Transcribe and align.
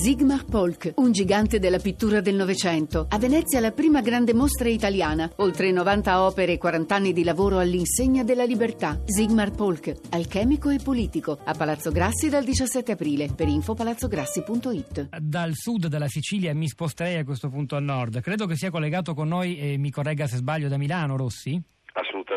Sigmar 0.00 0.44
Polk, 0.44 0.92
un 0.98 1.10
gigante 1.10 1.58
della 1.58 1.80
pittura 1.80 2.20
del 2.20 2.36
Novecento. 2.36 3.08
A 3.10 3.18
Venezia 3.18 3.58
la 3.58 3.72
prima 3.72 4.00
grande 4.00 4.32
mostra 4.32 4.68
italiana. 4.68 5.28
Oltre 5.38 5.72
90 5.72 6.22
opere 6.22 6.52
e 6.52 6.56
40 6.56 6.94
anni 6.94 7.12
di 7.12 7.24
lavoro 7.24 7.58
all'insegna 7.58 8.22
della 8.22 8.44
libertà. 8.44 9.02
Sigmar 9.04 9.50
Polk, 9.50 9.92
alchemico 10.10 10.70
e 10.70 10.78
politico. 10.78 11.36
A 11.44 11.52
Palazzo 11.52 11.90
Grassi 11.90 12.28
dal 12.28 12.44
17 12.44 12.92
aprile. 12.92 13.32
Per 13.34 13.48
info 13.48 13.74
palazzograssi.it. 13.74 15.08
Dal 15.20 15.50
sud 15.54 15.88
della 15.88 16.08
Sicilia 16.08 16.54
mi 16.54 16.68
sposterei 16.68 17.16
a 17.16 17.24
questo 17.24 17.48
punto 17.48 17.74
a 17.74 17.80
nord. 17.80 18.20
Credo 18.20 18.46
che 18.46 18.54
sia 18.54 18.70
collegato 18.70 19.14
con 19.14 19.26
noi, 19.26 19.58
e 19.58 19.78
mi 19.78 19.90
corregga 19.90 20.28
se 20.28 20.36
sbaglio, 20.36 20.68
da 20.68 20.78
Milano, 20.78 21.16
Rossi? 21.16 21.60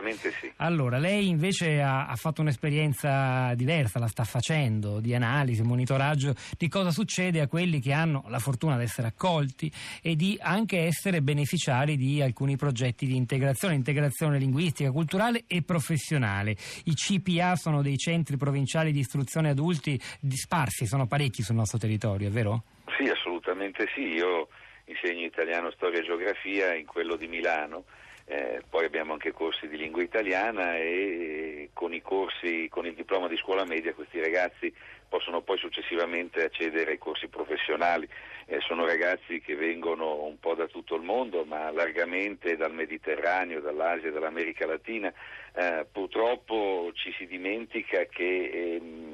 Assolutamente 0.01 0.31
sì. 0.31 0.51
Allora, 0.57 0.97
lei 0.97 1.29
invece 1.29 1.81
ha, 1.81 2.07
ha, 2.07 2.15
fatto 2.15 2.41
un'esperienza 2.41 3.53
diversa, 3.55 3.99
la 3.99 4.07
sta 4.07 4.23
facendo, 4.23 4.99
di 4.99 5.13
analisi, 5.13 5.61
monitoraggio 5.61 6.33
di 6.57 6.67
cosa 6.67 6.91
succede 6.91 7.39
a 7.39 7.47
quelli 7.47 7.79
che 7.79 7.93
hanno 7.93 8.23
la 8.27 8.39
fortuna 8.39 8.77
di 8.77 8.83
essere 8.83 9.07
accolti 9.07 9.71
e 10.01 10.15
di 10.15 10.37
anche 10.41 10.79
essere 10.79 11.21
beneficiari 11.21 11.95
di 11.95 12.21
alcuni 12.21 12.57
progetti 12.57 13.05
di 13.05 13.15
integrazione, 13.15 13.75
integrazione 13.75 14.39
linguistica, 14.39 14.91
culturale 14.91 15.43
e 15.47 15.61
professionale. 15.61 16.55
I 16.85 16.93
CPA 16.93 17.55
sono 17.55 17.81
dei 17.81 17.97
centri 17.97 18.37
provinciali 18.37 18.91
di 18.91 18.99
istruzione 18.99 19.49
adulti 19.49 19.99
disparsi, 20.19 20.85
sono 20.85 21.07
parecchi 21.07 21.43
sul 21.43 21.55
nostro 21.55 21.77
territorio, 21.77 22.27
è 22.27 22.31
vero? 22.31 22.63
Sì, 22.97 23.07
assolutamente 23.09 23.87
sì. 23.93 24.01
Io 24.01 24.47
insegno 24.85 25.25
italiano, 25.25 25.71
storia 25.71 25.99
e 25.99 26.03
geografia 26.03 26.73
in 26.73 26.85
quello 26.85 27.15
di 27.15 27.27
Milano 27.27 27.85
eh, 28.31 28.61
poi 28.69 28.85
abbiamo 28.85 29.11
anche 29.11 29.33
corsi 29.33 29.67
di 29.67 29.75
lingua 29.75 30.01
italiana 30.01 30.77
e 30.77 31.71
con 31.73 31.93
i 31.93 32.01
corsi, 32.01 32.69
con 32.69 32.85
il 32.85 32.93
diploma 32.93 33.27
di 33.27 33.35
scuola 33.35 33.65
media 33.65 33.93
questi 33.93 34.21
ragazzi 34.21 34.73
possono 35.09 35.41
poi 35.41 35.57
successivamente 35.57 36.41
accedere 36.41 36.91
ai 36.91 36.97
corsi 36.97 37.27
professionali. 37.27 38.07
Eh, 38.45 38.61
sono 38.61 38.85
ragazzi 38.85 39.41
che 39.41 39.55
vengono 39.55 40.23
un 40.23 40.39
po' 40.39 40.55
da 40.55 40.67
tutto 40.67 40.95
il 40.95 41.01
mondo, 41.01 41.43
ma 41.43 41.69
largamente 41.71 42.55
dal 42.55 42.73
Mediterraneo, 42.73 43.59
dall'Asia 43.59 44.11
dall'America 44.11 44.65
Latina. 44.65 45.11
Eh, 45.53 45.85
purtroppo 45.91 46.91
ci 46.93 47.13
si 47.17 47.27
dimentica 47.27 48.05
che 48.05 48.77
ehm, 48.79 49.10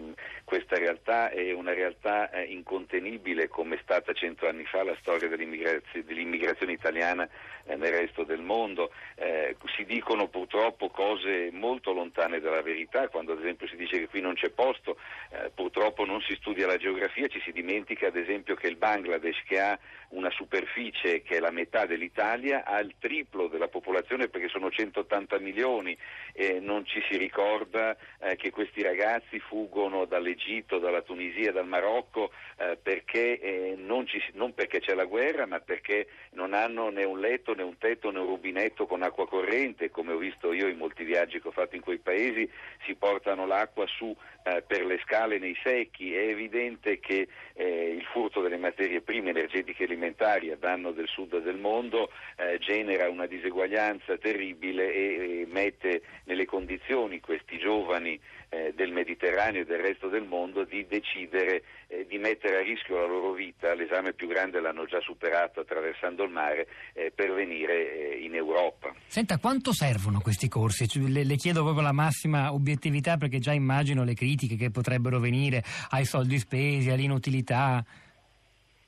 questa 0.47 0.77
realtà 0.77 1.29
è 1.29 1.51
una 1.51 1.73
realtà 1.73 2.29
eh, 2.29 2.43
incontenibile 2.43 3.49
come 3.49 3.75
è 3.75 3.79
stata 3.83 4.13
cento 4.13 4.47
anni 4.47 4.63
fa 4.63 4.81
la 4.81 4.95
storia 5.01 5.27
dell'immigrazione, 5.27 6.05
dell'immigrazione 6.05 6.71
italiana 6.71 7.27
eh, 7.65 7.75
nel 7.75 7.91
resto 7.91 8.23
del 8.23 8.39
mondo. 8.39 8.93
Eh, 9.15 9.57
si 9.75 9.83
dicono 9.83 10.29
purtroppo 10.29 10.89
cose 10.89 11.49
molto 11.51 11.91
lontane 11.91 12.39
dalla 12.39 12.61
verità, 12.61 13.09
quando 13.09 13.33
ad 13.33 13.39
esempio 13.39 13.67
si 13.67 13.75
dice 13.75 13.99
che 13.99 14.07
qui 14.07 14.21
non 14.21 14.35
c'è 14.35 14.49
posto, 14.51 14.97
eh, 15.31 15.51
purtroppo 15.53 16.05
non 16.05 16.21
si 16.21 16.33
studia 16.35 16.65
la 16.65 16.77
geografia, 16.77 17.27
ci 17.27 17.41
si 17.41 17.51
dimentica 17.51 18.07
ad 18.07 18.15
esempio 18.15 18.55
che 18.55 18.67
il 18.67 18.77
Bangladesh 18.77 19.43
che 19.43 19.59
ha 19.59 19.77
una 20.09 20.29
superficie 20.29 21.21
che 21.21 21.35
è 21.35 21.39
la 21.39 21.51
metà 21.51 21.85
dell'Italia 21.85 22.63
ha 22.63 22.79
il 22.79 22.95
triplo 22.97 23.47
della 23.47 23.67
popolazione 23.67 24.29
perché 24.29 24.47
sono 24.47 24.69
180 24.69 25.37
milioni 25.39 25.97
e 26.31 26.59
non 26.61 26.85
ci 26.85 27.03
si 27.09 27.17
ricorda 27.17 27.97
eh, 28.21 28.37
che 28.37 28.49
questi 28.49 28.81
ragazzi 28.81 29.39
fuggono 29.39 30.05
dall'Egitto, 30.37 30.77
dalla 30.77 31.01
Tunisia, 31.01 31.51
dal 31.51 31.67
Marocco 31.67 32.31
eh, 32.57 32.77
perché, 32.81 33.39
eh, 33.39 33.75
non, 33.77 34.05
ci, 34.05 34.21
non, 34.33 34.53
perché 34.53 34.79
c'è 34.79 34.93
la 34.93 35.05
guerra 35.05 35.45
ma 35.47 35.59
perché 35.59 36.07
non 36.31 36.53
hanno 36.53 36.89
né 36.89 37.03
un 37.03 37.19
letto 37.19 37.53
né 37.55 37.63
un 37.63 37.77
tetto 37.77 38.11
né 38.11 38.19
un 38.19 38.27
rubinetto 38.27 38.85
con 38.85 39.01
acqua 39.01 39.27
corrente 39.27 39.89
come 39.89 40.13
ho 40.13 40.17
visto 40.17 40.53
io 40.53 40.67
in 40.67 40.77
molti 40.77 41.03
viaggi 41.03 41.41
che 41.41 41.47
ho 41.47 41.51
fatto 41.51 41.75
in 41.75 41.81
quei 41.81 41.97
paesi 41.97 42.49
si 42.85 42.93
portano 42.95 43.45
l'acqua 43.45 43.85
su 43.87 44.15
eh, 44.47 44.63
per 44.65 44.85
le 44.85 44.97
scale 45.03 45.39
nei 45.39 45.57
secchi, 45.61 46.13
è 46.13 46.29
evidente 46.29 46.99
che 46.99 47.27
eh, 47.53 47.95
il 47.97 48.03
furto 48.05 48.41
delle 48.41 48.57
materie 48.57 49.01
prime 49.01 49.31
energetiche 49.31 49.83
alimentari 49.83 50.51
a 50.51 50.55
danno 50.55 50.91
del 50.91 51.07
sud 51.07 51.41
del 51.41 51.57
mondo 51.57 52.09
eh, 52.37 52.57
genera 52.59 53.09
una 53.09 53.25
diseguaglianza 53.25 54.17
terribile 54.17 54.93
e, 54.93 55.41
e, 55.41 55.47
mette 55.47 56.01
nelle 56.25 56.45
condizioni 56.45 57.19
questi 57.19 57.57
giovani 57.57 58.17
eh, 58.49 58.71
del 58.73 58.91
Mediterraneo 58.93 59.63
e 59.63 59.65
del 59.65 59.79
resto 59.79 60.07
del 60.07 60.23
mondo 60.27 60.63
di 60.63 60.85
decidere 60.87 61.63
eh, 61.87 62.05
di 62.07 62.17
mettere 62.17 62.57
a 62.57 62.61
rischio 62.61 62.97
la 62.97 63.05
loro 63.05 63.31
vita, 63.31 63.73
l'esame 63.73 64.13
più 64.13 64.27
grande 64.27 64.59
l'hanno 64.59 64.85
già 64.85 64.99
superato 64.99 65.61
attraversando 65.61 66.23
il 66.23 66.31
mare 66.31 66.67
eh, 66.93 67.11
per 67.13 67.33
venire 67.33 68.15
in 68.15 68.35
Europa. 68.35 68.93
Senta, 69.07 69.37
quanto 69.37 69.73
servono 69.73 70.19
questi 70.19 70.47
corsi? 70.47 70.85
Le, 71.09 71.23
le 71.23 71.35
chiedo 71.35 71.63
proprio 71.63 71.83
la 71.83 71.91
massima 71.91 72.53
obiettività 72.53 73.17
perché 73.17 73.39
già 73.39 73.53
immagino 73.53 74.03
le 74.03 74.13
critiche 74.13 74.55
che 74.55 74.69
potrebbero 74.69 75.19
venire 75.19 75.63
ai 75.91 76.05
soldi 76.05 76.37
spesi, 76.37 76.89
all'inutilità. 76.89 77.83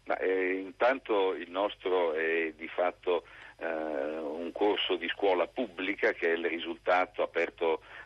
Ma, 0.06 0.18
eh, 0.18 0.64
intanto 0.66 1.36
il 1.36 1.50
nostro 1.52 2.14
è 2.14 2.54
di 2.58 2.68
fatto 2.68 3.24
eh, 3.60 3.66
un 3.66 4.52
corso 4.52 4.96
di 4.96 5.08
scuola 5.10 5.48
pubblica 5.48 6.14
che 6.14 6.34
è 6.34 6.36
il 6.36 6.46
risultato 6.46 7.22
aperto 7.22 7.82
eh, 7.82 7.99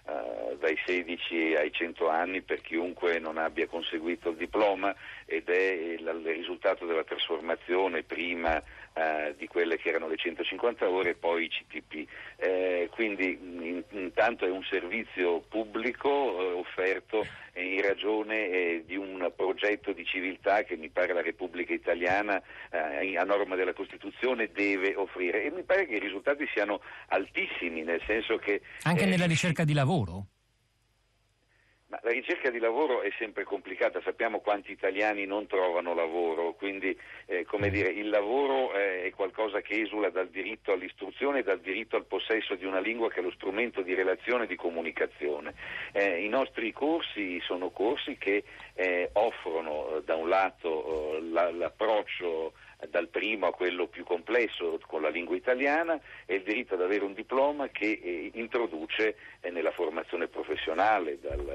dai 0.60 0.78
16 0.86 1.56
ai 1.56 1.72
100 1.72 2.10
anni 2.10 2.42
per 2.42 2.62
chiunque 2.62 3.20
non 3.20 3.38
abbia 3.38 3.68
conseguito 3.68 4.30
il 4.30 4.38
diploma 4.38 4.94
ed 5.26 5.50
è 5.50 5.72
il, 5.72 6.22
risultato 6.24 6.86
della 6.86 7.04
trasformazione 7.04 8.04
prima 8.04 8.62
eh, 8.94 9.34
di 9.38 9.48
quelle 9.48 9.78
che 9.78 9.90
erano 9.90 10.08
le 10.08 10.18
150 10.18 10.88
ore 10.88 11.12
e 11.12 11.16
poi 11.16 11.46
i 11.46 11.50
CTP. 11.50 12.08
Eh, 12.38 12.90
quindi 12.92 13.38
in, 13.42 13.84
intanto 13.90 14.46
è 14.46 14.50
un 14.50 14.64
servizio 14.64 15.42
pubblico 15.42 16.10
eh, 16.10 16.52
offerto 16.54 17.26
in 17.56 17.82
ragione 17.82 18.50
eh, 18.50 18.84
di 18.86 18.96
un 18.96 19.32
progetto 19.36 19.94
di 19.94 20.06
civiltà 20.06 20.64
che 20.64 20.76
mi 20.76 20.90
pare 20.90 21.14
la 21.14 21.22
Repubblica 21.22 21.74
Italiana 21.74 22.42
eh, 22.72 23.18
a 23.18 23.24
norma 23.24 23.56
della 23.56 23.74
Costituzione 23.74 24.52
deve 24.52 24.96
offrire 24.96 25.44
e 25.44 25.52
mi 25.52 25.64
pare 25.64 25.86
che 25.86 25.96
i 25.96 26.00
risultati 26.00 26.48
siano 26.52 26.82
altissimi 27.08 27.84
nel 27.84 28.02
senso 28.06 28.38
che... 28.38 28.62
Anche 28.84 29.06
nella 29.06 29.26
ricerca 29.26 29.64
di 29.64 29.74
lavoro? 29.74 30.28
Ma 31.94 32.00
la 32.02 32.10
ricerca 32.10 32.50
di 32.50 32.58
lavoro 32.58 33.04
è 33.04 33.12
sempre 33.20 33.44
complicata, 33.44 34.02
sappiamo 34.02 34.40
quanti 34.40 34.72
italiani 34.72 35.28
non 35.28 35.46
trovano 35.46 35.94
lavoro, 35.94 36.54
quindi 36.54 36.98
eh, 37.28 37.46
come 37.46 37.70
dire, 37.70 37.90
il 37.90 38.10
lavoro 38.10 38.74
eh, 38.74 39.04
è 39.04 39.12
qualcosa 39.12 39.62
che 39.62 39.80
esula 39.80 40.10
dal 40.10 40.30
diritto 40.30 40.72
all'istruzione 40.72 41.40
e 41.40 41.44
dal 41.44 41.60
diritto 41.60 41.96
al 41.96 42.06
possesso 42.06 42.56
di 42.56 42.66
una 42.66 42.80
lingua 42.80 43.12
che 43.12 43.20
è 43.20 43.22
lo 43.22 43.30
strumento 43.30 43.84
di 43.84 43.94
relazione 43.94 44.46
e 44.46 44.48
di 44.48 44.56
comunicazione. 44.56 45.54
Eh, 45.92 46.24
I 46.24 46.30
nostri 46.30 46.72
corsi 46.72 47.40
sono 47.42 47.70
corsi 47.70 48.18
che 48.18 48.44
eh, 48.74 49.12
offrono 49.14 50.02
da 50.04 50.16
un 50.16 50.30
lato 50.30 51.18
eh, 51.18 51.22
la, 51.30 51.52
l'approccio 51.52 52.54
dal 52.90 53.08
primo 53.08 53.48
a 53.48 53.54
quello 53.54 53.88
più 53.88 54.04
complesso 54.04 54.80
con 54.88 55.02
la 55.02 55.10
lingua 55.10 55.36
italiana 55.36 56.00
e 56.26 56.36
il 56.36 56.44
diritto 56.44 56.74
ad 56.74 56.82
avere 56.82 57.04
un 57.04 57.14
diploma 57.14 57.70
che 57.70 58.00
eh, 58.02 58.32
introduce 58.34 59.16
eh, 59.40 59.50
nella 59.52 59.72
formazione 59.72 60.28
professionale 60.28 61.20
dal, 61.20 61.46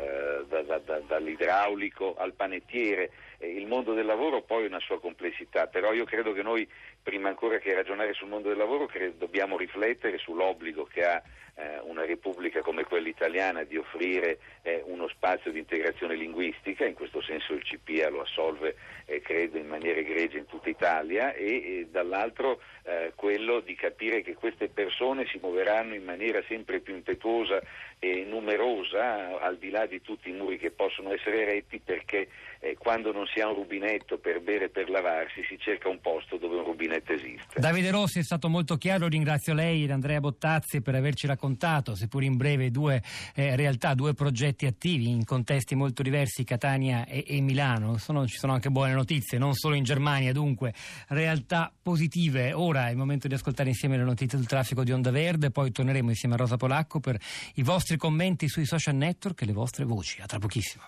da, 0.43 0.63
da, 0.63 0.79
da, 0.79 1.01
dall'idraulico 1.01 2.15
al 2.17 2.33
panettiere. 2.35 3.11
Il 3.41 3.67
mondo 3.67 3.95
del 3.95 4.07
lavoro 4.07 4.43
poi 4.43 4.65
ha 4.65 4.69
una 4.69 4.81
sua 4.81 5.01
complessità, 5.01 5.67
però 5.67 5.93
io 5.93 6.05
credo 6.05 6.33
che 6.33 6.43
noi 6.43 6.69
prima 7.03 7.29
ancora 7.29 7.59
che 7.59 7.75
ragionare 7.75 8.13
sul 8.13 8.29
mondo 8.29 8.49
del 8.49 8.59
lavoro 8.59 8.87
credo, 8.87 9.15
dobbiamo 9.19 9.57
riflettere 9.57 10.19
sull'obbligo 10.19 10.85
che 10.85 11.05
ha 11.05 11.23
eh, 11.55 11.81
una 11.85 12.05
repubblica 12.05 12.61
come 12.61 12.85
quella 12.85 13.09
italiana 13.09 13.65
di 13.65 13.77
offrire 13.77 14.39
eh, 14.63 14.83
uno 14.87 15.09
spazio 15.09 15.51
di 15.51 15.59
integrazione 15.59 16.15
linguistica, 16.15 16.85
in 16.85 16.95
questo 16.95 17.21
senso 17.21 17.53
il 17.53 17.63
CPA 17.63 18.11
lo 18.11 18.21
assolve 18.21 18.77
eh, 19.07 19.21
credo 19.21 19.59
in 19.59 19.67
maniera 19.67 19.99
egregia 19.99 20.39
in 20.39 20.47
tutta 20.47 20.69
Italia 20.69 21.33
e, 21.33 21.47
e 21.47 21.89
dall'altro 21.91 22.61
eh, 22.85 23.13
quello 23.15 23.61
di 23.61 23.75
capire 23.75 24.23
che 24.23 24.35
queste 24.35 24.69
persone 24.69 25.27
si 25.27 25.39
muoveranno 25.41 25.95
in 25.95 26.05
maniera 26.05 26.43
sempre 26.47 26.81
più 26.81 26.95
impetuosa 26.95 27.61
e 27.99 28.25
numerosa 28.25 29.41
al 29.41 29.57
di 29.57 29.71
là 29.71 29.87
di 29.87 30.01
tutti 30.01 30.28
i 30.29 30.33
muri 30.33 30.59
che 30.59 30.71
possono 30.71 31.13
essere 31.13 31.43
eretti 31.43 31.81
perché 31.85 32.29
eh, 32.61 32.77
quando 32.79 33.13
non 33.13 33.27
si 33.27 33.41
ha 33.41 33.49
un 33.49 33.55
rubinetto 33.55 34.19
per 34.19 34.41
bere 34.41 34.67
e 34.67 34.69
per 34.69 34.91
lavarsi 34.91 35.45
si 35.49 35.59
cerca 35.59 35.89
un 35.89 36.01
posto 36.01 36.37
dove 36.37 36.57
un 36.57 36.65
rubinetto 36.65 37.13
esiste. 37.13 37.61
Davide 37.61 37.91
Rossi 37.91 38.19
è 38.19 38.23
stato 38.23 38.49
molto 38.49 38.77
chiaro, 38.77 39.07
ringrazio 39.07 39.55
lei 39.55 39.85
ed 39.85 39.91
Andrea 39.91 40.21
Bottazzi 40.21 40.81
per 40.81 40.95
averci 40.95 41.27
raccontato, 41.27 41.95
seppur 41.95 42.23
in 42.23 42.37
breve, 42.37 42.71
due 42.71 43.03
eh, 43.35 43.55
realtà, 43.57 43.95
due 43.95 44.15
progetti 44.15 44.67
attivi 44.67 45.09
in 45.09 45.25
contesti 45.25 45.75
molto 45.75 46.03
diversi, 46.03 46.45
Catania 46.45 47.07
e, 47.07 47.25
e 47.27 47.41
Milano. 47.41 47.97
Sono, 47.99 48.27
ci 48.27 48.39
sono 48.39 48.53
anche 48.53 48.71
buone 48.71 48.93
notizie, 48.93 49.39
non 49.39 49.55
solo 49.55 49.75
in 49.75 49.85
Germania, 49.85 50.33
dunque 50.33 50.73
realtà 51.09 51.73
positive. 51.81 52.53
Ora 52.53 52.89
è 52.89 52.91
il 52.91 52.97
momento 52.97 53.29
di 53.29 53.35
ascoltare 53.35 53.69
insieme 53.69 53.97
le 53.97 54.05
notizie 54.05 54.37
del 54.37 54.47
traffico 54.47 54.83
di 54.85 54.93
Onda 54.93 55.11
Verde, 55.11 55.51
poi 55.51 55.71
torneremo 55.71 56.11
insieme 56.11 56.35
a 56.35 56.39
Rosa 56.39 56.57
Polacco 56.57 57.01
per 57.01 57.19
i 57.55 57.63
vostri 57.63 57.97
commenti 57.97 58.49
sui 58.49 58.65
social 58.65 58.95
network 58.95 59.43
e 59.43 59.47
le 59.47 59.53
vostre 59.53 59.85
voci. 59.85 60.18
Era 60.19 60.27
trapuquísimo. 60.27 60.83